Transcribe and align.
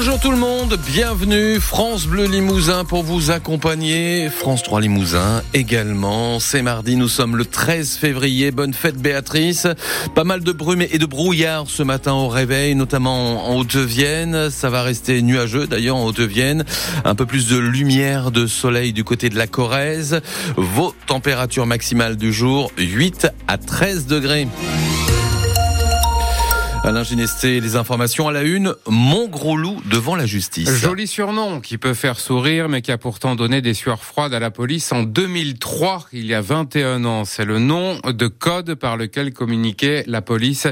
Bonjour 0.00 0.20
tout 0.20 0.30
le 0.30 0.36
monde, 0.36 0.78
bienvenue 0.86 1.58
France 1.58 2.06
Bleu 2.06 2.26
Limousin 2.26 2.84
pour 2.84 3.02
vous 3.02 3.32
accompagner, 3.32 4.30
France 4.30 4.62
3 4.62 4.82
Limousin 4.82 5.42
également. 5.54 6.38
C'est 6.38 6.62
mardi, 6.62 6.94
nous 6.94 7.08
sommes 7.08 7.36
le 7.36 7.44
13 7.44 7.96
février, 7.96 8.52
bonne 8.52 8.74
fête 8.74 8.94
Béatrice. 8.94 9.66
Pas 10.14 10.22
mal 10.22 10.44
de 10.44 10.52
brume 10.52 10.82
et 10.82 10.98
de 10.98 11.04
brouillard 11.04 11.64
ce 11.66 11.82
matin 11.82 12.12
au 12.12 12.28
réveil, 12.28 12.76
notamment 12.76 13.50
en 13.50 13.56
Haute-Vienne. 13.56 14.50
Ça 14.50 14.70
va 14.70 14.84
rester 14.84 15.20
nuageux 15.20 15.66
d'ailleurs 15.66 15.96
en 15.96 16.04
Haute-Vienne. 16.04 16.64
Un 17.04 17.16
peu 17.16 17.26
plus 17.26 17.48
de 17.48 17.58
lumière, 17.58 18.30
de 18.30 18.46
soleil 18.46 18.92
du 18.92 19.02
côté 19.02 19.30
de 19.30 19.36
la 19.36 19.48
Corrèze. 19.48 20.20
Vos 20.56 20.94
températures 21.08 21.66
maximales 21.66 22.16
du 22.16 22.32
jour, 22.32 22.70
8 22.78 23.26
à 23.48 23.58
13 23.58 24.06
degrés. 24.06 24.46
Alain 26.84 27.02
Ginesté, 27.02 27.60
les 27.60 27.76
informations 27.76 28.28
à 28.28 28.32
la 28.32 28.42
une. 28.42 28.72
Mon 28.86 29.26
gros 29.26 29.56
loup 29.56 29.82
devant 29.90 30.14
la 30.14 30.26
justice. 30.26 30.70
Joli 30.70 31.06
surnom 31.06 31.60
qui 31.60 31.76
peut 31.76 31.92
faire 31.92 32.20
sourire, 32.20 32.68
mais 32.68 32.82
qui 32.82 32.92
a 32.92 32.98
pourtant 32.98 33.34
donné 33.34 33.60
des 33.60 33.74
sueurs 33.74 34.04
froides 34.04 34.32
à 34.32 34.38
la 34.38 34.50
police 34.50 34.92
en 34.92 35.02
2003, 35.02 36.06
il 36.12 36.26
y 36.26 36.34
a 36.34 36.40
21 36.40 37.04
ans. 37.04 37.24
C'est 37.24 37.44
le 37.44 37.58
nom 37.58 37.98
de 38.06 38.26
code 38.28 38.76
par 38.76 38.96
lequel 38.96 39.32
communiquait 39.32 40.04
la 40.06 40.22
police 40.22 40.68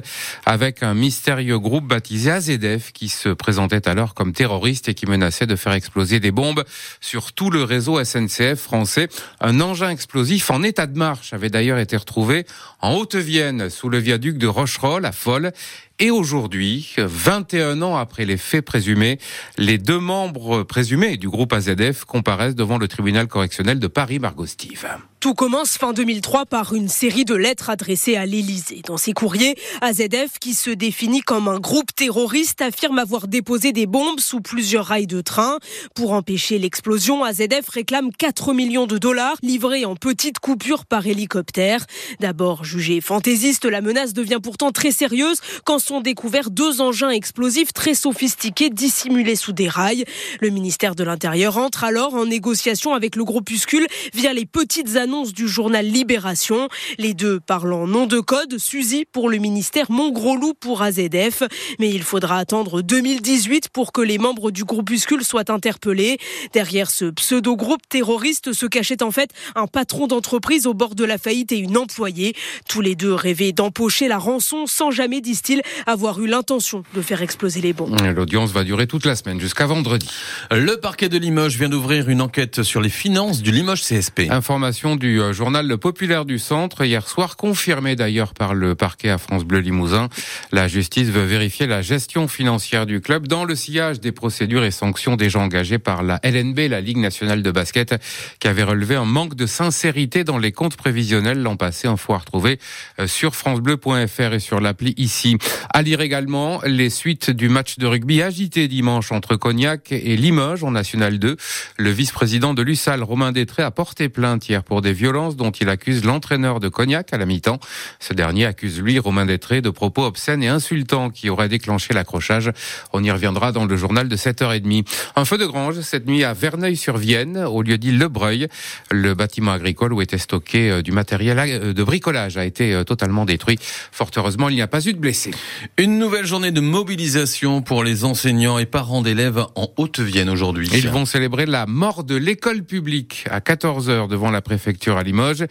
avec 0.47 0.83
un 0.83 0.95
mystérieux 0.95 1.59
groupe 1.59 1.87
baptisé 1.87 2.31
AZF 2.31 2.93
qui 2.93 3.09
se 3.09 3.29
présentait 3.29 3.89
alors 3.89 4.15
comme 4.15 4.33
terroriste 4.33 4.89
et 4.89 4.95
qui 4.95 5.07
menaçait 5.07 5.47
de 5.47 5.57
faire 5.57 5.73
exploser 5.73 6.21
des 6.21 6.31
bombes 6.31 6.65
sur 7.01 7.33
tout 7.33 7.51
le 7.51 7.65
réseau 7.65 8.03
SNCF 8.03 8.61
français. 8.61 9.09
Un 9.41 9.61
engin 9.61 9.91
explosif 9.91 10.51
en 10.51 10.63
état 10.63 10.87
de 10.87 10.97
marche 10.97 11.33
avait 11.33 11.51
d'ailleurs 11.51 11.79
été 11.79 11.97
retrouvé 11.97 12.47
en 12.81 12.95
Haute-Vienne 12.95 13.69
sous 13.71 13.89
le 13.89 13.99
viaduc 13.99 14.39
de 14.39 14.47
Rocherolles 14.47 15.05
à 15.05 15.13
Folle 15.13 15.53
et 15.99 16.11
aujourd'hui, 16.11 16.95
21 16.99 17.81
ans 17.81 17.97
après 17.97 18.27
les 18.27 18.37
faits 18.37 18.65
présumés, 18.65 19.19
les 19.57 19.79
deux 19.79 19.99
membres 19.99 20.63
présumés 20.63 21.17
du 21.17 21.29
groupe 21.29 21.53
AZF 21.53 22.05
comparaissent 22.05 22.55
devant 22.55 22.77
le 22.77 22.87
tribunal 22.87 23.29
correctionnel 23.29 23.79
de 23.79 23.87
Paris-Margostive. 23.87 24.87
Tout 25.27 25.35
commence 25.35 25.77
fin 25.77 25.93
2003 25.93 26.47
par 26.47 26.73
une 26.73 26.89
série 26.89 27.25
de 27.25 27.35
lettres 27.35 27.69
adressées 27.69 28.15
à 28.15 28.27
l'Élysée. 28.27 28.83
Dans 28.87 28.97
ces 28.97 29.11
courriers, 29.11 29.57
AZF, 29.81 30.39
qui 30.41 30.55
se 30.55 30.71
définit 30.71 31.21
comme 31.21 31.49
un 31.49 31.59
groupe 31.59 31.93
terroriste, 31.93 32.63
affirme 32.63 33.01
avoir 33.01 33.27
déposé 33.27 33.73
des 33.73 33.87
bombes 33.87 34.21
sous 34.21 34.41
plusieurs 34.41 34.87
rails 34.87 35.09
de 35.09 35.21
train. 35.21 35.59
Pour 35.97 36.13
empêcher 36.13 36.61
l'explosion, 36.61 37.25
AZF 37.25 37.69
réclame 37.71 38.13
4 38.13 38.53
millions 38.53 38.87
de 38.87 38.99
dollars 38.99 39.35
livrés 39.43 39.85
en 39.85 39.97
petites 39.97 40.39
coupures 40.39 40.85
par 40.85 41.09
hélicoptère. 41.09 41.87
D'abord 42.21 42.63
jugée 42.63 43.01
fantaisiste, 43.01 43.65
la 43.65 43.81
menace 43.81 44.13
devient 44.13 44.39
pourtant 44.41 44.71
très 44.71 44.93
sérieuse 44.93 45.41
quand 45.65 45.81
sont 45.81 46.03
découverts 46.03 46.51
deux 46.51 46.81
engins 46.81 47.11
explosifs 47.11 47.73
très 47.73 47.95
sophistiqués 47.95 48.71
dissimulés 48.71 49.35
sous 49.35 49.53
des 49.53 49.69
rails. 49.69 50.05
Le 50.41 50.51
ministère 50.51 50.95
de 50.95 51.03
l'Intérieur 51.03 51.59
entre 51.59 51.83
alors 51.83 52.15
en 52.15 52.27
négociation 52.27 52.95
avec 52.95 53.17
le 53.17 53.25
groupuscule 53.25 53.89
via 54.15 54.33
les 54.33 54.47
petites 54.47 54.95
annonces 54.95 55.16
du 55.25 55.49
journal 55.49 55.87
Libération. 55.87 56.69
Les 56.99 57.15
deux 57.15 57.41
parlant 57.41 57.83
en 57.83 57.87
nom 57.87 58.07
de 58.07 58.21
code, 58.21 58.59
Suzy 58.59 59.05
pour 59.11 59.29
le 59.31 59.39
ministère, 59.39 59.91
Montgrosloup 59.91 60.55
pour 60.55 60.83
AZF. 60.83 61.43
Mais 61.79 61.91
il 61.91 62.03
faudra 62.03 62.39
attendre 62.39 62.83
2018 62.83 63.69
pour 63.71 63.93
que 63.93 64.01
les 64.01 64.19
membres 64.19 64.51
du 64.51 64.65
groupuscule 64.65 65.25
soient 65.25 65.51
interpellés. 65.51 66.19
Derrière 66.53 66.91
ce 66.91 67.07
pseudo-groupe 67.07 67.81
terroriste 67.89 68.53
se 68.53 68.67
cachait 68.67 69.03
en 69.03 69.11
fait 69.11 69.31
un 69.55 69.67
patron 69.67 70.07
d'entreprise 70.07 70.67
au 70.67 70.75
bord 70.75 70.95
de 70.95 71.05
la 71.05 71.19
faillite 71.19 71.53
et 71.53 71.59
une 71.59 71.77
employée. 71.77 72.35
Tous 72.69 72.81
les 72.81 72.95
deux 72.95 73.15
rêvaient 73.15 73.53
d'empocher 73.53 74.09
la 74.09 74.19
rançon 74.19 74.67
sans 74.67 74.91
jamais, 74.91 75.21
disent-ils, 75.21 75.63
avoir 75.87 76.21
eu 76.21 76.27
l'intention 76.27 76.83
de 76.95 77.03
faire 77.03 77.23
exploser 77.23 77.61
les 77.61 77.73
bombes. 77.73 77.97
L'audience 78.15 78.53
va 78.53 78.65
durer 78.65 78.87
toute 78.87 79.07
la 79.07 79.17
semaine 79.17 79.41
jusqu'à 79.41 79.67
vendredi. 79.67 80.09
Le 80.51 80.77
parquet 80.77 81.09
de 81.09 81.19
Limoges 81.19 81.57
vient 81.57 81.69
d'ouvrir 81.69 82.09
une 82.09 82.21
enquête 82.21 82.63
sur 82.63 82.81
les 82.81 82.89
finances 82.89 83.43
du 83.43 83.51
Limoges 83.51 83.83
CSP. 83.83 84.31
Information 84.31 84.96
du 84.97 85.21
euh, 85.21 85.33
journal 85.33 85.67
Le 85.67 85.77
Populaire 85.77 86.25
du 86.25 86.39
Centre 86.39 86.85
hier 86.85 87.07
soir, 87.07 87.37
confirmée 87.37 87.97
d'ailleurs 87.97 88.35
par 88.35 88.55
le 88.55 88.75
parquet 88.75 89.11
à 89.11 89.19
France 89.19 89.45
Bleu 89.45 89.61
Limousin. 89.61 90.09
La 90.53 90.69
justice 90.69 91.09
veut 91.09 91.25
vérifier 91.25 91.67
la 91.67 91.83
gestion 91.83 92.29
financière 92.29 92.87
du 92.87 93.01
club 93.01 93.27
dans 93.27 93.45
le 93.45 93.55
sillage 93.55 94.01
des 94.01 94.13
procédures 94.13 94.65
et 94.65 94.71
sanctions 94.71 95.17
déjà 95.17 95.39
engagées 95.39 95.79
par 95.79 96.03
la 96.03 96.21
LNB, 96.23 96.59
la 96.71 96.81
Ligue 96.81 96.99
nationale 96.99 97.43
de 97.43 97.51
basket, 97.51 97.95
qui 98.41 98.49
avait 98.49 98.63
relevé 98.63 98.95
un 98.95 99.05
manque 99.05 99.35
de 99.35 99.47
sincérité 99.47 100.25
dans 100.25 100.39
les 100.39 100.53
comptes 100.53 100.77
prévisionnels 100.77 101.43
l'an 101.43 101.57
passé. 101.57 101.89
Info 101.89 102.15
à 102.15 102.19
retrouver 102.19 102.59
euh, 102.99 103.07
sur 103.07 103.35
francebleu.fr 103.35 104.33
et 104.33 104.41
sur 104.41 104.61
l'appli 104.61 104.95
ici. 104.97 105.39
À 105.73 105.83
lire 105.83 106.01
également 106.01 106.61
les 106.65 106.91
suites 106.91 107.31
du 107.31 107.49
match 107.49 107.79
de 107.79 107.87
rugby 107.87 108.23
agité 108.23 108.69
dimanche 108.69 109.13
entre 109.13 109.37
Cognac 109.37 109.93
et 109.93 110.17
Limoges 110.17 110.65
en 110.65 110.71
National 110.71 111.19
2. 111.19 111.37
Le 111.77 111.91
vice-président 111.91 112.55
de 112.55 112.63
l'USAL, 112.63 113.03
Romain 113.03 113.33
Détré, 113.33 113.63
a 113.63 113.71
porté 113.71 114.09
plainte 114.09 114.49
hier 114.49 114.63
pour 114.63 114.83
des 114.83 114.86
violences 114.93 115.37
dont 115.37 115.51
il 115.51 115.69
accuse 115.69 116.05
l'entraîneur 116.05 116.61
de 116.61 116.69
Cognac 116.69 117.13
à 117.13 117.19
la 117.19 117.27
mi-temps. 117.27 117.59
Ce 118.01 118.15
dernier 118.15 118.47
accuse 118.47 118.81
lui, 118.81 118.99
Romain 118.99 119.27
Détré, 119.27 119.61
de 119.61 119.71
propos 119.71 120.05
obscènes 120.05 120.43
et 120.43 120.49
insultants 120.49 121.11
qui 121.11 121.31
auraient 121.31 121.49
déclenché 121.49 121.95
l'accrochage. 121.95 122.51
On 122.93 123.03
y 123.03 123.11
reviendra 123.11 123.53
dans 123.53 123.65
le 123.65 123.77
journal 123.77 124.09
de 124.09 124.17
7h30. 124.17 124.87
Un 125.17 125.25
feu 125.25 125.39
de 125.39 125.47
grange 125.47 125.81
cette 125.81 126.07
nuit 126.07 126.25
à 126.25 126.33
Verneuil-sur-Vienne, 126.33 127.39
au 127.39 127.63
lieu 127.63 127.79
dit 127.79 127.93
Le 127.93 128.09
Breuil. 128.09 128.49
Le 128.91 129.15
bâtiment 129.15 129.53
agricole 129.53 129.93
où 129.93 130.01
était 130.01 130.19
stocké 130.19 130.71
euh, 130.71 130.83
du 130.83 130.93
matériel 130.93 131.39
euh, 131.39 131.73
de 131.73 131.85
bricolage 131.85 132.37
a 132.37 132.45
été 132.45 132.73
euh, 132.73 132.85
totalement 132.85 133.25
détruit. 133.25 133.59
Fort 133.93 134.11
heureusement, 134.17 134.49
il 134.49 134.55
n'y 134.55 134.63
a 134.63 134.67
pas 134.67 134.85
eu 134.87 134.93
de 134.93 134.99
blessés. 134.99 135.33
Une 135.79 135.99
nouvelle 135.99 136.27
journée 136.27 136.51
de 136.51 136.61
mobilisation 136.61 137.63
pour 137.63 137.85
les 137.85 138.05
enseignants 138.05 138.59
et 138.59 138.67
parents 138.67 139.03
d'élèves 139.03 139.45
en 139.55 139.69
Haute-Vienne 139.77 140.31
aujourd'hui. 140.31 140.69
Ils 140.73 140.89
vont 140.89 141.07
célébrer 141.07 141.47
la 141.47 141.67
mort 141.67 142.05
de 142.05 142.17
l'école 142.17 142.63
publique 142.63 143.25
à 143.31 143.41
14h 143.41 144.09
devant 144.09 144.31
la 144.31 144.43
préfecture 144.43 144.76
à 144.87 145.03
Limoges, 145.03 145.47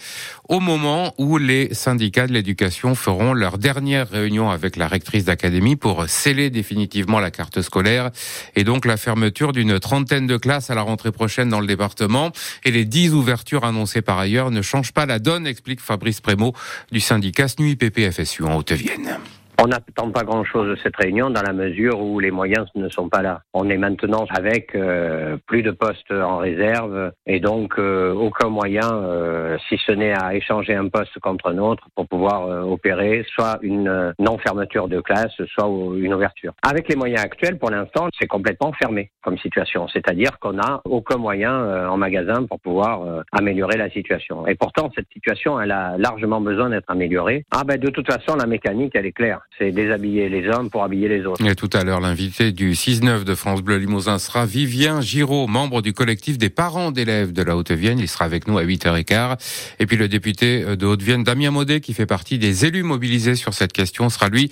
au 0.47 0.59
moment 0.59 1.13
où 1.17 1.37
les 1.37 1.73
syndicats 1.73 2.27
de 2.27 2.33
l'éducation 2.33 2.95
feront 2.95 3.33
leur 3.33 3.57
dernière 3.57 4.09
réunion 4.09 4.49
avec 4.49 4.75
la 4.75 4.87
rectrice 4.87 5.25
d'académie 5.25 5.75
pour 5.75 6.07
sceller 6.07 6.49
définitivement 6.49 7.19
la 7.19 7.31
carte 7.31 7.61
scolaire 7.61 8.11
et 8.55 8.63
donc 8.63 8.85
la 8.85 8.97
fermeture 8.97 9.51
d'une 9.51 9.79
trentaine 9.79 10.27
de 10.27 10.37
classes 10.37 10.69
à 10.69 10.75
la 10.75 10.81
rentrée 10.81 11.11
prochaine 11.11 11.49
dans 11.49 11.59
le 11.59 11.67
département. 11.67 12.31
Et 12.63 12.71
les 12.71 12.85
dix 12.85 13.13
ouvertures 13.13 13.65
annoncées 13.65 14.01
par 14.01 14.19
ailleurs 14.19 14.51
ne 14.51 14.61
changent 14.61 14.93
pas 14.93 15.05
la 15.05 15.19
donne, 15.19 15.47
explique 15.47 15.81
Fabrice 15.81 16.21
Prémot 16.21 16.53
du 16.91 16.99
syndicat 16.99 17.47
SNUIPP-FSU 17.47 18.43
en 18.43 18.55
Haute-Vienne. 18.55 19.17
On 19.65 19.69
n'attend 19.69 20.11
pas 20.11 20.21
grand-chose 20.21 20.69
de 20.69 20.75
cette 20.83 20.95
réunion 20.95 21.31
dans 21.31 21.41
la 21.41 21.51
mesure 21.51 21.99
où 21.99 22.19
les 22.19 22.29
moyens 22.29 22.67
ne 22.75 22.87
sont 22.87 23.09
pas 23.09 23.23
là. 23.23 23.41
On 23.51 23.67
est 23.67 23.79
maintenant 23.79 24.27
avec 24.29 24.75
euh, 24.75 25.37
plus 25.47 25.63
de 25.63 25.71
postes 25.71 26.11
en 26.11 26.37
réserve 26.37 27.11
et 27.25 27.39
donc 27.39 27.79
euh, 27.79 28.13
aucun 28.13 28.49
moyen, 28.49 28.87
euh, 28.93 29.57
si 29.67 29.79
ce 29.83 29.91
n'est 29.91 30.13
à 30.13 30.35
échanger 30.35 30.75
un 30.75 30.87
poste 30.87 31.17
contre 31.17 31.49
un 31.49 31.57
autre 31.57 31.87
pour 31.95 32.07
pouvoir 32.07 32.47
opérer 32.69 33.25
soit 33.33 33.57
une 33.63 34.13
non-fermeture 34.19 34.87
de 34.87 35.01
classe, 35.01 35.33
soit 35.47 35.67
une 35.97 36.13
ouverture. 36.13 36.53
Avec 36.61 36.87
les 36.87 36.95
moyens 36.95 37.23
actuels, 37.23 37.57
pour 37.57 37.71
l'instant, 37.71 38.09
c'est 38.19 38.27
complètement 38.27 38.71
fermé 38.73 39.09
comme 39.23 39.39
situation. 39.39 39.87
C'est-à-dire 39.87 40.37
qu'on 40.39 40.53
n'a 40.53 40.81
aucun 40.85 41.17
moyen 41.17 41.89
en 41.89 41.97
magasin 41.97 42.45
pour 42.45 42.59
pouvoir 42.59 43.23
améliorer 43.31 43.77
la 43.77 43.89
situation. 43.89 44.45
Et 44.45 44.53
pourtant, 44.53 44.91
cette 44.93 45.07
situation, 45.11 45.59
elle 45.59 45.71
a 45.71 45.97
largement 45.97 46.39
besoin 46.39 46.69
d'être 46.69 46.91
améliorée. 46.91 47.45
Ah 47.49 47.63
ben 47.65 47.79
de 47.79 47.89
toute 47.89 48.05
façon, 48.05 48.35
la 48.35 48.45
mécanique, 48.45 48.91
elle 48.93 49.07
est 49.07 49.11
claire 49.11 49.41
c'est 49.57 49.71
déshabiller 49.71 50.27
les 50.27 50.49
hommes 50.49 50.69
pour 50.69 50.83
habiller 50.83 51.07
les 51.07 51.25
autres. 51.25 51.45
Et 51.45 51.55
tout 51.55 51.69
à 51.71 51.83
l'heure, 51.85 52.01
l'invité 52.01 52.51
du 52.51 52.73
6-9 52.73 53.23
de 53.23 53.35
France 53.35 53.61
Bleu 53.61 53.77
Limousin 53.77 54.19
sera 54.19 54.45
Vivien 54.45 54.99
Giraud, 54.99 55.47
membre 55.47 55.81
du 55.81 55.93
collectif 55.93 56.37
des 56.37 56.49
parents 56.49 56.91
d'élèves 56.91 57.31
de 57.31 57.41
la 57.41 57.55
Haute-Vienne. 57.55 57.99
Il 57.99 58.09
sera 58.09 58.25
avec 58.25 58.47
nous 58.47 58.57
à 58.57 58.65
8h15. 58.65 59.37
Et 59.79 59.85
puis 59.85 59.95
le 59.95 60.09
député 60.09 60.75
de 60.75 60.85
Haute-Vienne, 60.85 61.23
Damien 61.23 61.51
Maudet, 61.51 61.79
qui 61.79 61.93
fait 61.93 62.05
partie 62.05 62.37
des 62.37 62.65
élus 62.65 62.83
mobilisés 62.83 63.35
sur 63.35 63.53
cette 63.53 63.71
question, 63.71 64.09
sera 64.09 64.27
lui 64.27 64.51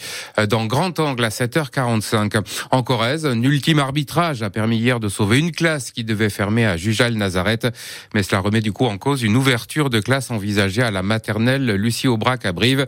dans 0.49 0.65
Grand 0.65 0.97
Angle 0.99 1.25
à 1.25 1.29
7h45. 1.29 2.41
En 2.71 2.81
Corrèze, 2.81 3.25
un 3.25 3.41
ultime 3.43 3.79
arbitrage 3.79 4.41
a 4.41 4.49
permis 4.49 4.77
hier 4.77 5.01
de 5.01 5.09
sauver 5.09 5.37
une 5.37 5.51
classe 5.51 5.91
qui 5.91 6.05
devait 6.05 6.29
fermer 6.29 6.65
à 6.65 6.77
Jujal-Nazareth. 6.77 7.67
Mais 8.13 8.23
cela 8.23 8.39
remet 8.39 8.61
du 8.61 8.71
coup 8.71 8.85
en 8.85 8.97
cause 8.97 9.21
une 9.21 9.35
ouverture 9.35 9.89
de 9.89 9.99
classe 9.99 10.31
envisagée 10.31 10.81
à 10.81 10.91
la 10.91 11.03
maternelle 11.03 11.65
Lucie 11.71 12.07
Aubrac 12.07 12.45
à 12.45 12.53
Brive. 12.53 12.87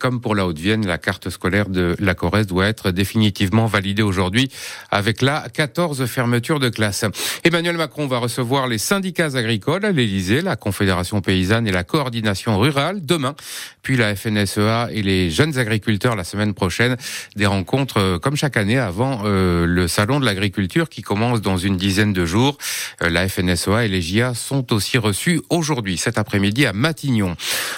Comme 0.00 0.20
pour 0.20 0.34
la 0.34 0.44
Haute-Vienne, 0.44 0.84
la 0.86 0.98
carte 0.98 1.30
scolaire 1.30 1.51
de 1.52 1.96
la 1.98 2.14
Corrèze 2.14 2.46
doit 2.46 2.66
être 2.66 2.90
définitivement 2.90 3.66
validé 3.66 4.02
aujourd'hui 4.02 4.50
avec 4.90 5.22
la 5.22 5.46
14 5.52 6.06
fermetures 6.06 6.60
de 6.60 6.68
classe. 6.68 7.04
Emmanuel 7.44 7.76
Macron 7.76 8.06
va 8.06 8.18
recevoir 8.18 8.66
les 8.66 8.78
syndicats 8.78 9.36
agricoles 9.36 9.84
à 9.84 9.92
l'Elysée, 9.92 10.40
la 10.40 10.56
Confédération 10.56 11.20
paysanne 11.20 11.66
et 11.66 11.72
la 11.72 11.84
coordination 11.84 12.58
rurale 12.58 13.04
demain, 13.04 13.34
puis 13.82 13.96
la 13.96 14.14
FNSEA 14.14 14.88
et 14.92 15.02
les 15.02 15.30
jeunes 15.30 15.58
agriculteurs 15.58 16.16
la 16.16 16.24
semaine 16.24 16.54
prochaine. 16.54 16.96
Des 17.36 17.46
rencontres 17.46 17.98
euh, 17.98 18.18
comme 18.18 18.36
chaque 18.36 18.56
année 18.56 18.78
avant 18.78 19.22
euh, 19.24 19.66
le 19.66 19.88
salon 19.88 20.20
de 20.20 20.24
l'agriculture 20.24 20.88
qui 20.88 21.02
commence 21.02 21.40
dans 21.40 21.56
une 21.56 21.76
dizaine 21.76 22.12
de 22.12 22.24
jours. 22.24 22.58
Euh, 23.02 23.10
la 23.10 23.28
FNSEA 23.28 23.84
et 23.84 23.88
les 23.88 24.02
JA 24.02 24.34
sont 24.34 24.72
aussi 24.72 24.98
reçus 24.98 25.40
aujourd'hui, 25.50 25.98
cet 25.98 26.18
après-midi 26.18 26.66
à 26.66 26.72
Matignon. 26.72 27.36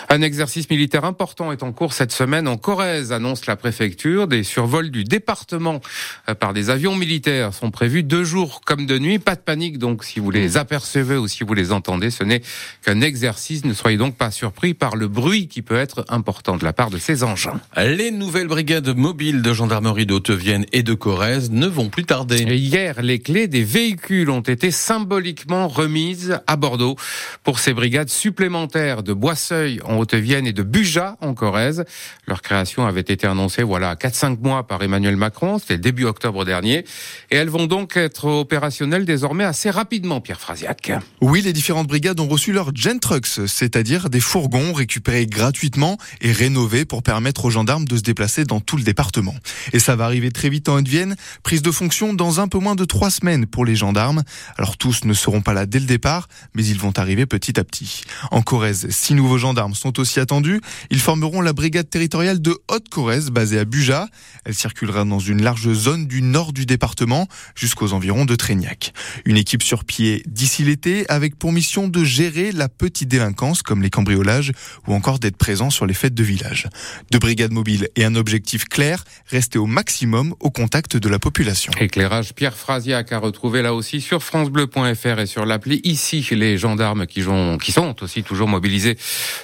Un 0.08 0.22
exercice 0.22 0.68
militaire 0.70 1.04
important 1.04 1.52
est 1.52 1.62
en 1.62 1.72
cours 1.72 1.92
cette 1.92 2.12
semaine 2.12 2.48
en 2.48 2.56
Corrèze, 2.56 3.12
annonce 3.12 3.46
la 3.46 3.56
préfecture. 3.64 4.28
Des 4.28 4.42
survols 4.42 4.90
du 4.90 5.04
département 5.04 5.80
euh, 6.28 6.34
par 6.34 6.52
des 6.52 6.68
avions 6.68 6.94
militaires 6.94 7.54
sont 7.54 7.70
prévus 7.70 8.02
deux 8.02 8.22
jours 8.22 8.60
comme 8.60 8.84
de 8.84 8.98
nuit. 8.98 9.18
Pas 9.18 9.36
de 9.36 9.40
panique 9.40 9.78
donc 9.78 10.04
si 10.04 10.20
vous 10.20 10.30
les 10.30 10.58
apercevez 10.58 11.16
ou 11.16 11.28
si 11.28 11.44
vous 11.44 11.54
les 11.54 11.72
entendez, 11.72 12.10
ce 12.10 12.24
n'est 12.24 12.42
qu'un 12.84 13.00
exercice. 13.00 13.64
Ne 13.64 13.72
soyez 13.72 13.96
donc 13.96 14.16
pas 14.16 14.30
surpris 14.30 14.74
par 14.74 14.96
le 14.96 15.08
bruit 15.08 15.48
qui 15.48 15.62
peut 15.62 15.78
être 15.78 16.04
important 16.10 16.58
de 16.58 16.64
la 16.64 16.74
part 16.74 16.90
de 16.90 16.98
ces 16.98 17.24
engins. 17.24 17.58
Les 17.74 18.10
nouvelles 18.10 18.48
brigades 18.48 18.94
mobiles 18.94 19.40
de 19.40 19.54
gendarmerie 19.54 20.04
de 20.04 20.12
Haute-Vienne 20.12 20.66
et 20.72 20.82
de 20.82 20.92
Corrèze 20.92 21.50
ne 21.50 21.66
vont 21.66 21.88
plus 21.88 22.04
tarder. 22.04 22.42
Et 22.42 22.56
hier, 22.56 23.00
les 23.00 23.18
clés 23.18 23.48
des 23.48 23.64
véhicules 23.64 24.28
ont 24.28 24.40
été 24.40 24.70
symboliquement 24.70 25.68
remises 25.68 26.38
à 26.46 26.56
Bordeaux 26.56 26.96
pour 27.42 27.60
ces 27.60 27.72
brigades 27.72 28.10
supplémentaires 28.10 29.02
de 29.02 29.14
Boisseuil 29.14 29.80
en 29.86 29.96
Haute-Vienne 29.96 30.46
et 30.46 30.52
de 30.52 30.62
Buja 30.62 31.16
en 31.22 31.32
Corrèze. 31.32 31.86
Leur 32.26 32.42
création 32.42 32.84
avait 32.86 33.00
été 33.00 33.26
annoncée 33.26 33.53
voilà 33.62 33.94
4-5 33.94 34.40
mois 34.40 34.66
par 34.66 34.82
Emmanuel 34.82 35.16
Macron, 35.16 35.58
c'était 35.58 35.78
début 35.78 36.04
octobre 36.04 36.44
dernier, 36.44 36.84
et 37.30 37.36
elles 37.36 37.48
vont 37.48 37.66
donc 37.66 37.96
être 37.96 38.26
opérationnelles 38.26 39.04
désormais 39.04 39.44
assez 39.44 39.70
rapidement, 39.70 40.20
Pierre 40.20 40.40
Frasiac. 40.40 40.92
Oui, 41.20 41.42
les 41.42 41.52
différentes 41.52 41.86
brigades 41.86 42.20
ont 42.20 42.28
reçu 42.28 42.52
leurs 42.52 42.74
Gentrucks, 42.74 43.46
c'est-à-dire 43.46 44.10
des 44.10 44.20
fourgons 44.20 44.72
récupérés 44.72 45.26
gratuitement 45.26 45.98
et 46.20 46.32
rénovés 46.32 46.84
pour 46.84 47.02
permettre 47.02 47.44
aux 47.44 47.50
gendarmes 47.50 47.84
de 47.84 47.96
se 47.96 48.02
déplacer 48.02 48.44
dans 48.44 48.60
tout 48.60 48.76
le 48.76 48.82
département. 48.82 49.34
Et 49.72 49.78
ça 49.78 49.96
va 49.96 50.04
arriver 50.04 50.30
très 50.30 50.48
vite 50.48 50.68
en 50.68 50.76
Haute-Vienne, 50.76 51.16
prise 51.42 51.62
de 51.62 51.70
fonction 51.70 52.14
dans 52.14 52.40
un 52.40 52.48
peu 52.48 52.58
moins 52.58 52.74
de 52.74 52.84
trois 52.84 53.10
semaines 53.10 53.46
pour 53.46 53.64
les 53.64 53.76
gendarmes. 53.76 54.22
Alors 54.58 54.76
tous 54.76 55.04
ne 55.04 55.12
seront 55.12 55.40
pas 55.40 55.52
là 55.52 55.66
dès 55.66 55.78
le 55.78 55.86
départ, 55.86 56.28
mais 56.54 56.64
ils 56.64 56.78
vont 56.78 56.92
arriver 56.96 57.26
petit 57.26 57.58
à 57.58 57.64
petit. 57.64 58.04
En 58.30 58.42
Corrèze, 58.42 58.88
six 58.90 59.14
nouveaux 59.14 59.38
gendarmes 59.38 59.74
sont 59.74 60.00
aussi 60.00 60.20
attendus. 60.20 60.60
Ils 60.90 61.00
formeront 61.00 61.40
la 61.40 61.52
brigade 61.52 61.88
territoriale 61.88 62.40
de 62.40 62.56
Haute-Corrèze 62.68 63.30
basée 63.34 63.58
à 63.58 63.66
Buja. 63.66 64.08
Elle 64.46 64.54
circulera 64.54 65.04
dans 65.04 65.18
une 65.18 65.42
large 65.42 65.70
zone 65.72 66.06
du 66.06 66.22
nord 66.22 66.54
du 66.54 66.64
département 66.64 67.28
jusqu'aux 67.54 67.92
environs 67.92 68.24
de 68.24 68.34
Trégnac. 68.34 68.94
Une 69.26 69.36
équipe 69.36 69.62
sur 69.62 69.84
pied 69.84 70.22
d'ici 70.26 70.64
l'été 70.64 71.04
avec 71.10 71.36
pour 71.38 71.52
mission 71.52 71.88
de 71.88 72.02
gérer 72.04 72.52
la 72.52 72.68
petite 72.70 73.08
délinquance 73.08 73.62
comme 73.62 73.82
les 73.82 73.90
cambriolages 73.90 74.52
ou 74.86 74.94
encore 74.94 75.18
d'être 75.18 75.36
présent 75.36 75.68
sur 75.68 75.84
les 75.84 75.94
fêtes 75.94 76.14
de 76.14 76.24
village. 76.24 76.68
Deux 77.10 77.18
brigades 77.18 77.52
mobiles 77.52 77.88
et 77.96 78.04
un 78.04 78.14
objectif 78.14 78.64
clair, 78.64 79.04
rester 79.26 79.58
au 79.58 79.66
maximum 79.66 80.34
au 80.40 80.50
contact 80.50 80.96
de 80.96 81.08
la 81.08 81.18
population. 81.18 81.72
Éclairage 81.80 82.34
Pierre 82.34 82.56
Frasiac 82.56 83.12
a 83.12 83.18
retrouvé 83.18 83.60
là 83.60 83.74
aussi 83.74 84.00
sur 84.00 84.22
francebleu.fr 84.22 85.18
et 85.18 85.26
sur 85.26 85.44
l'appli 85.44 85.80
ici 85.84 86.24
les 86.30 86.56
gendarmes 86.58 87.06
qui, 87.06 87.22
sont 87.22 87.96
aussi 88.02 88.22
toujours 88.22 88.48
mobilisés 88.48 88.96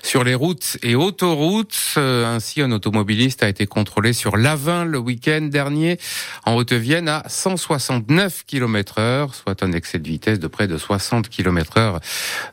sur 0.02 0.24
les 0.24 0.34
routes 0.34 0.78
et 0.82 0.94
autoroutes. 0.94 1.94
Euh, 1.96 2.26
ainsi, 2.26 2.60
un 2.62 2.70
automobiliste 2.72 3.42
a 3.42 3.48
été 3.48 3.66
contrôlé 3.80 4.12
sur 4.12 4.36
l'Avin 4.36 4.84
le 4.84 4.98
week-end 4.98 5.40
dernier 5.40 5.98
en 6.44 6.52
Haute-Vienne 6.52 7.08
à 7.08 7.22
169 7.26 8.44
km 8.46 8.98
heure, 8.98 9.34
soit 9.34 9.62
un 9.62 9.72
excès 9.72 9.98
de 9.98 10.06
vitesse 10.06 10.38
de 10.38 10.48
près 10.48 10.68
de 10.68 10.76
60 10.76 11.30
km 11.30 11.78
heure 11.78 12.00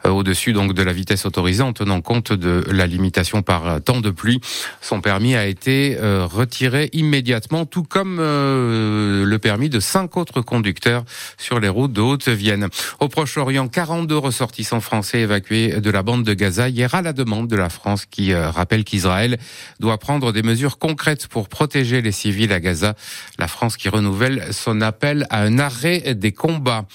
euh, 0.06 0.10
au-dessus 0.10 0.54
donc 0.54 0.74
de 0.74 0.82
la 0.84 0.94
vitesse 0.94 1.26
autorisée 1.26 1.64
en 1.64 1.74
tenant 1.74 2.00
compte 2.00 2.32
de 2.32 2.64
la 2.72 2.88
limitation 2.88 3.42
par 3.42 3.82
temps 3.82 4.00
de 4.00 4.10
pluie. 4.10 4.40
Son 4.80 5.02
permis 5.02 5.36
a 5.36 5.46
été 5.48 5.98
euh, 6.00 6.26
retiré 6.26 6.90
immédiatement, 6.94 7.66
tout 7.66 7.84
comme 7.84 8.20
euh, 8.22 9.26
le 9.26 9.38
permis 9.38 9.68
de 9.68 9.82
cinq 9.82 10.16
autres 10.16 10.40
conducteurs 10.40 11.04
sur 11.38 11.60
les 11.60 11.68
routes 11.68 11.92
de 11.92 12.00
Haute-Vienne. 12.00 12.70
Au 13.02 13.10
Proche-Orient, 13.10 13.68
42 13.68 14.18
ressortissants 14.18 14.80
français 14.80 15.20
évacués 15.20 15.82
de 15.82 15.90
la 15.90 16.04
bande 16.04 16.24
de 16.24 16.34
Gaza 16.34 16.70
hier 16.70 16.96
à 16.96 17.02
la 17.02 17.12
demande 17.12 17.50
de 17.50 17.58
la 17.58 17.68
France 17.68 18.06
qui 18.06 18.34
rappelle 18.34 18.86
qu'Israël 18.86 19.38
doit 19.82 19.98
prendre 19.98 20.32
des 20.32 20.42
mesures 20.42 20.78
concrètes 20.78 21.17
pour 21.26 21.50
protéger 21.50 22.02
les 22.02 22.12
civils 22.12 22.54
à 22.54 22.60
Gaza. 22.60 22.94
La 23.40 23.48
France 23.48 23.78
qui 23.78 23.90
renouvelle 23.90 24.48
son 24.52 24.82
appel 24.82 25.26
à 25.32 25.42
un 25.42 25.58
arrêt 25.58 26.14
des 26.14 26.32
combats. 26.32 26.86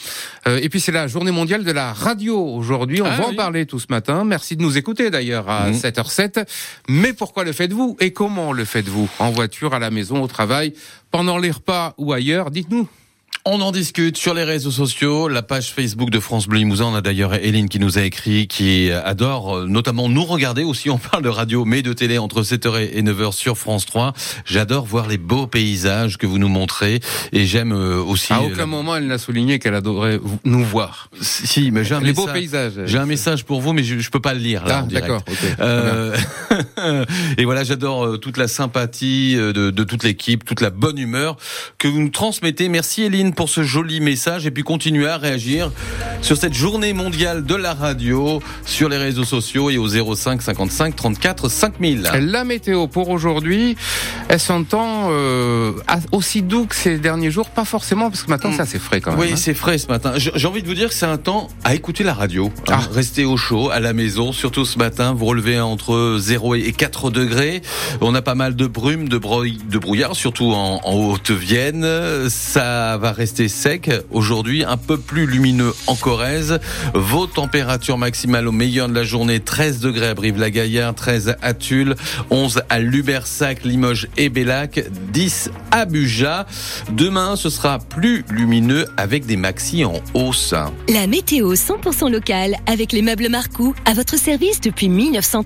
Euh, 0.47 0.61
et 0.63 0.69
puis 0.69 0.81
c'est 0.81 0.93
la 0.93 1.09
journée 1.09 1.33
mondiale 1.33 1.65
de 1.65 1.73
la 1.73 1.93
radio 1.93 2.39
aujourd'hui. 2.39 3.03
On 3.03 3.07
ah 3.07 3.17
va 3.17 3.27
en 3.27 3.35
parler 3.35 3.67
tout 3.67 3.81
ce 3.81 3.89
matin. 3.91 4.25
Merci 4.25 4.57
de 4.57 4.63
nous 4.63 4.79
écouter 4.79 5.11
d'ailleurs 5.11 5.49
à 5.51 5.73
7h07. 5.73 6.41
Mmh. 6.41 6.45
Mais 6.89 7.13
pourquoi 7.13 7.43
le 7.43 7.53
faites-vous 7.53 7.97
et 7.99 8.13
comment 8.13 8.53
le 8.53 8.65
faites-vous? 8.65 9.09
En 9.19 9.31
voiture, 9.31 9.75
à 9.75 9.79
la 9.79 9.91
maison, 9.91 10.23
au 10.23 10.29
travail, 10.29 10.75
pendant 11.11 11.39
les 11.39 11.51
repas 11.51 11.95
ou 11.99 12.13
ailleurs? 12.13 12.51
Dites-nous. 12.51 12.89
On 13.45 13.61
en 13.61 13.73
discute 13.73 14.17
sur 14.17 14.35
les 14.35 14.45
réseaux 14.45 14.71
sociaux, 14.71 15.27
la 15.27 15.43
page 15.43 15.73
Facebook 15.73 16.11
de 16.11 16.21
France 16.21 16.47
Bleu 16.47 16.59
Limousin. 16.59 16.85
On 16.85 16.95
a 16.95 17.01
d'ailleurs 17.01 17.35
Hélène 17.35 17.69
qui 17.69 17.81
nous 17.81 17.99
a 17.99 18.03
écrit, 18.03 18.47
qui 18.47 18.93
adore 18.93 19.57
euh, 19.57 19.67
notamment 19.67 20.09
nous 20.09 20.25
regarder 20.25 20.63
aussi. 20.63 20.91
On 20.91 20.99
parle 20.99 21.25
de 21.25 21.29
radio, 21.29 21.65
mais 21.65 21.83
de 21.83 21.93
télé 21.93 22.19
entre 22.19 22.43
7h 22.43 22.79
et 22.93 23.03
9h 23.03 23.33
sur 23.33 23.59
France 23.59 23.85
3. 23.87 24.13
J'adore 24.45 24.87
voir 24.87 25.09
les 25.09 25.19
beaux 25.19 25.49
paysages 25.49 26.19
que 26.19 26.27
vous 26.27 26.39
nous 26.39 26.49
montrez 26.49 27.01
et 27.33 27.45
j'aime 27.45 27.73
euh, 27.73 28.01
aussi. 28.01 28.33
À 28.33 28.43
aucun 28.43 28.67
moment 28.67 28.95
elle 28.95 29.09
n'a 29.09 29.19
souligné 29.19 29.59
qu'elle 29.59 29.75
adorait 29.75 30.21
nous 30.45 30.65
voir. 30.65 31.11
Si, 31.21 31.73
mais 31.73 31.83
j'ai 31.83 31.97
un 31.97 32.01
les 32.01 32.13
beaux 32.13 32.29
paysages. 32.29 32.75
J'ai 32.85 32.99
un 32.99 33.07
message 33.07 33.45
pour 33.45 33.61
vous, 33.61 33.73
mais 33.73 33.83
je, 33.83 33.99
je 33.99 34.11
peux 34.11 34.21
pas 34.21 34.35
le 34.35 34.41
lire 34.41 34.65
là. 34.65 34.85
Ah, 34.85 34.89
d'accord. 34.89 35.25
Euh... 35.59 36.17
et 37.39 37.45
voilà, 37.45 37.65
j'adore 37.65 38.21
toute 38.21 38.37
la 38.37 38.47
sympathie 38.47 39.35
de, 39.35 39.71
de 39.71 39.85
toute 39.85 40.05
l'équipe, 40.05 40.45
toute 40.45 40.61
la 40.61 40.71
bonne 40.71 40.99
humeur 40.99 41.37
que 41.79 41.89
vous 41.89 41.99
nous 41.99 42.11
transmettez. 42.11 42.69
Merci 42.69 43.03
Hélène 43.03 43.32
pour 43.35 43.49
ce 43.49 43.63
joli 43.63 44.01
message 44.01 44.47
et 44.47 44.51
puis 44.51 44.63
continuer 44.63 45.09
à 45.09 45.17
réagir 45.17 45.71
sur 46.21 46.37
cette 46.37 46.55
journée 46.55 46.93
mondiale 46.93 47.45
de 47.45 47.55
la 47.55 47.75
radio 47.75 48.41
sur 48.65 48.89
les 48.89 48.97
réseaux 48.97 49.25
sociaux 49.25 49.71
et 49.71 49.79
au 49.79 49.89
05 49.89 50.41
55 50.41 50.95
34 50.95 51.49
5000. 51.49 52.11
La 52.21 52.45
météo 52.45 52.87
pour 52.87 53.09
aujourd'hui, 53.09 53.77
elle 54.29 54.41
s'entend 54.41 55.09
euh, 55.11 55.73
aussi 56.13 56.43
doux 56.43 56.67
que 56.67 56.77
ces 56.77 56.99
derniers 56.99 57.31
jours, 57.31 57.51
pas 57.51 57.65
forcément 57.65 58.11
parce 58.11 58.23
que 58.23 58.31
maintenant 58.31 58.53
ça 58.53 58.67
c'est 58.67 58.79
frais 58.79 59.01
quand 59.01 59.13
même. 59.13 59.21
Oui, 59.21 59.31
hein. 59.33 59.37
c'est 59.37 59.55
frais 59.55 59.79
ce 59.79 59.89
matin. 59.89 60.13
J'ai 60.17 60.47
envie 60.47 60.63
de 60.63 60.69
vous 60.69 60.75
dire 60.75 60.89
que 60.89 60.95
c'est 60.95 61.07
un 61.07 61.19
temps 61.19 61.49
à 61.65 61.75
écouter 61.75 62.05
la 62.05 62.15
radio, 62.15 62.53
hein. 62.69 62.73
ah. 62.73 62.81
rester 62.93 63.25
au 63.25 63.37
chaud 63.37 63.71
à 63.71 63.81
la 63.81 63.93
maison, 63.93 64.33
surtout 64.33 64.65
ce 64.65 64.79
matin, 64.79 65.13
vous 65.13 65.27
relevez 65.27 65.61
entre 65.61 66.17
0 66.19 66.55
et 66.55 66.73
4 66.73 67.11
degrés. 67.11 67.63
On 68.01 68.15
a 68.15 68.23
pas 68.23 68.35
mal 68.35 68.55
de 68.57 68.67
brume, 68.67 69.09
de, 69.09 69.19
de 69.19 69.79
brouillard, 69.79 70.15
surtout 70.17 70.53
en, 70.53 70.81
en 70.85 70.95
Haute-Vienne. 70.95 71.87
Ça 72.29 72.97
va 72.99 73.13
rester 73.23 73.47
sec. 73.47 73.89
Aujourd'hui, 74.11 74.65
un 74.65 74.77
peu 74.77 74.99
plus 74.99 75.27
lumineux 75.27 75.73
en 75.87 75.95
Corrèze. 75.95 76.59
Vos 76.93 77.29
températures 77.29 77.97
maximales 77.97 78.49
au 78.49 78.53
meilleur 78.53 78.89
de 78.89 78.95
la 78.95 79.05
journée, 79.05 79.39
13 79.39 79.79
degrés 79.79 80.09
à 80.09 80.15
Brive-la-Gaillarde, 80.15 80.97
13 80.97 81.37
à 81.41 81.55
Tulle, 81.55 81.95
11 82.31 82.63
à 82.69 82.81
Lubersac, 82.81 83.63
Limoges 83.63 84.09
et 84.17 84.29
Bellac, 84.29 84.85
10 85.13 85.53
à 85.71 85.85
Buja. 85.85 86.47
Demain, 86.91 87.37
ce 87.37 87.49
sera 87.49 87.79
plus 87.79 88.25
lumineux 88.29 88.87
avec 88.97 89.25
des 89.25 89.37
maxis 89.37 89.85
en 89.85 90.01
hausse. 90.15 90.57
La 90.89 91.07
météo 91.07 91.55
100% 91.55 92.11
locale 92.11 92.57
avec 92.67 92.91
les 92.91 93.03
meubles 93.03 93.29
Marcou 93.29 93.73
à 93.85 93.95
votre 93.95 94.19
service 94.19 94.61
depuis 94.61 94.89
1930. 94.89 95.43